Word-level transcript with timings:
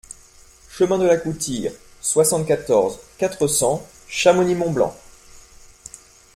Chemin 0.67 0.97
de 0.97 1.05
la 1.05 1.15
Coutire, 1.15 1.71
soixante-quatorze, 2.01 2.97
quatre 3.19 3.45
cents 3.45 3.87
Chamonix-Mont-Blanc 4.07 4.95